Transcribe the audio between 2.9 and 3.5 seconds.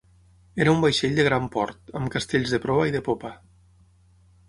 i de popa.